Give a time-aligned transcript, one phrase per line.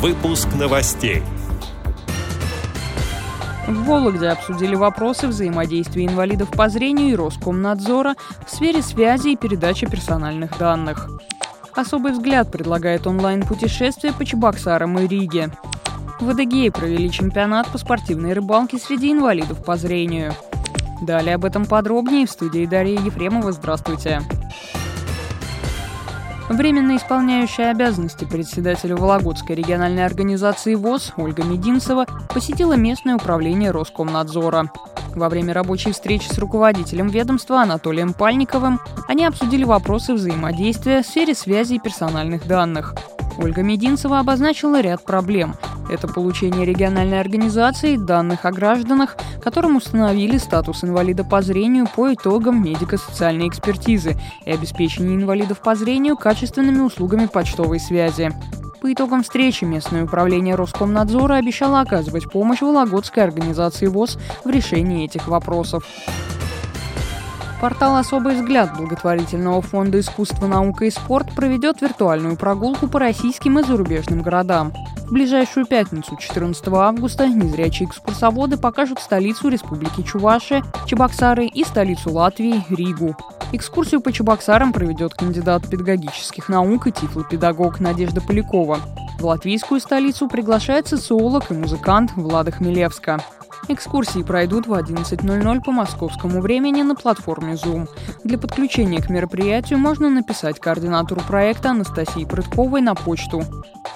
[0.00, 1.22] Выпуск новостей.
[3.68, 8.14] В Вологде обсудили вопросы взаимодействия инвалидов по зрению и Роскомнадзора
[8.46, 11.06] в сфере связи и передачи персональных данных.
[11.74, 15.50] Особый взгляд предлагает онлайн-путешествие по Чебоксарам и Риге.
[16.18, 20.32] В Адыгее провели чемпионат по спортивной рыбалке среди инвалидов по зрению.
[21.02, 23.52] Далее об этом подробнее в студии Дарья Ефремова.
[23.52, 24.22] Здравствуйте.
[26.50, 34.72] Временно исполняющая обязанности председателя Вологодской региональной организации ВОЗ Ольга Мединцева посетила местное управление Роскомнадзора.
[35.14, 41.36] Во время рабочей встречи с руководителем ведомства Анатолием Пальниковым они обсудили вопросы взаимодействия в сфере
[41.36, 42.96] связи и персональных данных.
[43.38, 45.54] Ольга Мединцева обозначила ряд проблем–
[45.90, 52.62] это получение региональной организации данных о гражданах, которым установили статус инвалида по зрению по итогам
[52.62, 58.32] медико-социальной экспертизы и обеспечение инвалидов по зрению качественными услугами почтовой связи.
[58.80, 65.28] По итогам встречи местное управление Роскомнадзора обещало оказывать помощь Вологодской организации ВОЗ в решении этих
[65.28, 65.84] вопросов.
[67.60, 73.62] Портал «Особый взгляд» благотворительного фонда «Искусство, наука и спорт» проведет виртуальную прогулку по российским и
[73.62, 74.72] зарубежным городам.
[75.06, 82.64] В ближайшую пятницу, 14 августа, незрячие экскурсоводы покажут столицу Республики Чувашия, Чебоксары и столицу Латвии–
[82.70, 83.14] Ригу.
[83.52, 88.78] Экскурсию по Чебоксарам проведет кандидат педагогических наук и тифлопедагог Надежда Полякова.
[89.18, 93.18] В латвийскую столицу приглашает социолог и музыкант Влада Хмелевска.
[93.68, 97.88] Экскурсии пройдут в 11.00 по московскому времени на платформе Zoom.
[98.24, 103.42] Для подключения к мероприятию можно написать координатору проекта Анастасии Прытковой на почту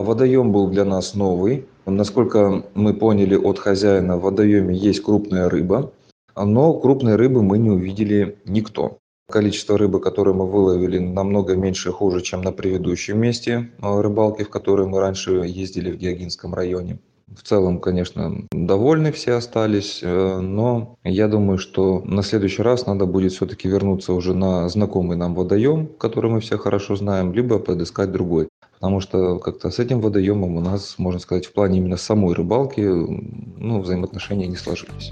[0.00, 1.66] Водоем был для нас новый.
[1.86, 5.92] Насколько мы поняли от хозяина, в водоеме есть крупная рыба,
[6.36, 8.98] но крупной рыбы мы не увидели никто.
[9.30, 14.50] Количество рыбы, которое мы выловили, намного меньше хуже, чем на предыдущем месте э, рыбалки, в
[14.50, 16.98] которой мы раньше ездили в Геогинском районе.
[17.28, 23.06] В целом, конечно, довольны все остались, э, но я думаю, что на следующий раз надо
[23.06, 28.12] будет все-таки вернуться уже на знакомый нам водоем, который мы все хорошо знаем, либо подыскать
[28.12, 28.48] другой.
[28.84, 32.82] Потому что как-то с этим водоемом у нас, можно сказать, в плане именно самой рыбалки,
[32.82, 35.10] ну, взаимоотношения не сложились.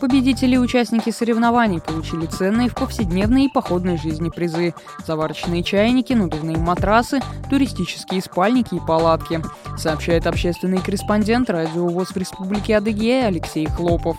[0.00, 4.74] Победители и участники соревнований получили ценные в повседневной и походной жизни призы.
[5.04, 9.42] Заварочные чайники, надувные матрасы, туристические спальники и палатки,
[9.76, 14.18] сообщает общественный корреспондент радио ВОЗ в Республике Адыгея Алексей Хлопов.